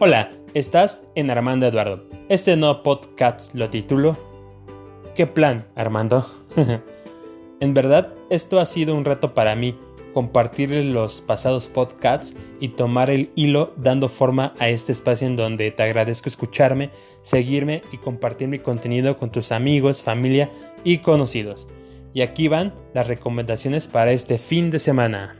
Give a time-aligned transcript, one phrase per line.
[0.00, 2.04] Hola, estás en Armando Eduardo.
[2.28, 4.16] Este nuevo podcast lo titulo
[5.16, 6.24] ¿Qué plan, Armando?
[7.60, 9.76] en verdad, esto ha sido un reto para mí,
[10.14, 15.72] compartir los pasados podcasts y tomar el hilo dando forma a este espacio en donde
[15.72, 16.90] te agradezco escucharme,
[17.22, 20.48] seguirme y compartir mi contenido con tus amigos, familia
[20.84, 21.66] y conocidos.
[22.14, 25.34] Y aquí van las recomendaciones para este fin de semana.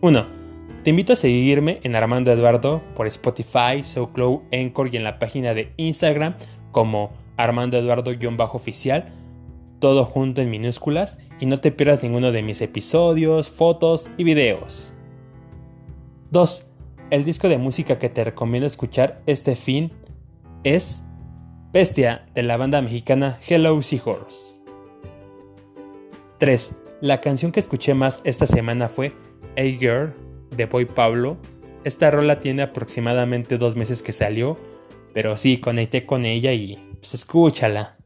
[0.00, 0.43] 1
[0.84, 5.54] te invito a seguirme en Armando Eduardo por Spotify, SoundCloud, Encore y en la página
[5.54, 6.34] de Instagram
[6.72, 9.10] como Armando Eduardo-oficial,
[9.78, 14.92] todo junto en minúsculas y no te pierdas ninguno de mis episodios, fotos y videos.
[16.32, 16.70] 2.
[17.08, 19.90] El disco de música que te recomiendo escuchar este fin
[20.64, 21.02] es
[21.72, 24.60] Bestia de la banda mexicana Hello Seahorse.
[26.36, 26.76] 3.
[27.00, 29.14] La canción que escuché más esta semana fue
[29.56, 30.23] Hey Girl
[30.56, 31.36] de Boy Pablo.
[31.84, 34.58] Esta rola tiene aproximadamente dos meses que salió,
[35.12, 37.96] pero sí, conecté con ella y pues escúchala.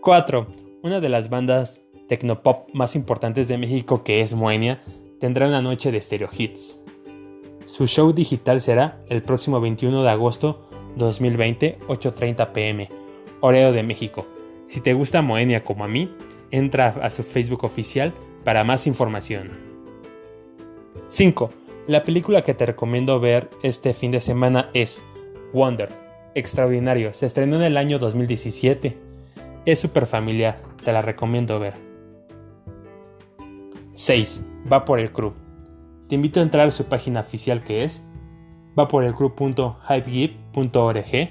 [0.00, 0.46] 4.
[0.82, 4.82] Una de las bandas tecnopop más importantes de México que es Moenia
[5.20, 6.78] tendrá una noche de stereo hits.
[7.66, 12.90] Su show digital será el próximo 21 de agosto 2020, 8.30 pm,
[13.40, 14.26] Oreo de México.
[14.68, 16.10] Si te gusta Moenia como a mí,
[16.50, 19.73] entra a su Facebook oficial para más información.
[21.08, 21.50] 5.
[21.86, 25.04] La película que te recomiendo ver este fin de semana es
[25.52, 25.90] Wonder.
[26.34, 27.14] Extraordinario.
[27.14, 28.96] Se estrenó en el año 2017.
[29.66, 30.62] Es súper familiar.
[30.82, 31.74] Te la recomiendo ver.
[33.92, 34.42] 6.
[34.70, 35.34] Va por el crew.
[36.08, 38.02] Te invito a entrar a su página oficial que es
[38.74, 41.30] vaporelcrew.hypegip.org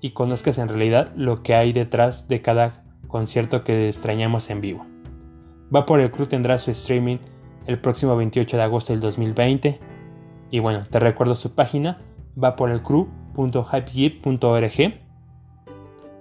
[0.00, 4.86] y conozcas en realidad lo que hay detrás de cada concierto que extrañamos en vivo.
[5.74, 7.16] Va por el crew tendrá su streaming
[7.66, 9.80] el próximo 28 de agosto del 2020.
[10.50, 11.98] Y bueno, te recuerdo su página,
[12.42, 12.82] va por el.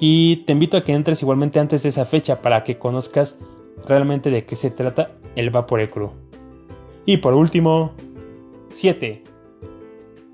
[0.00, 3.38] Y te invito a que entres igualmente antes de esa fecha para que conozcas
[3.86, 6.10] realmente de qué se trata el Va por el Crew.
[7.06, 7.92] Y por último,
[8.72, 9.24] 7.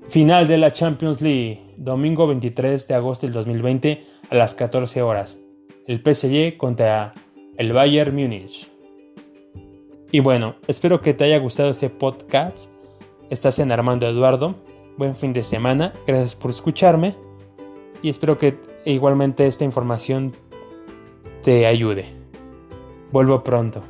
[0.07, 5.39] Final de la Champions League, domingo 23 de agosto del 2020 a las 14 horas.
[5.87, 7.13] El PSG contra
[7.57, 8.74] el Bayern Múnich.
[10.11, 12.69] Y bueno, espero que te haya gustado este podcast.
[13.29, 14.55] Estás en Armando Eduardo.
[14.97, 15.93] Buen fin de semana.
[16.07, 17.15] Gracias por escucharme.
[18.01, 20.33] Y espero que igualmente esta información
[21.43, 22.05] te ayude.
[23.11, 23.81] Vuelvo pronto.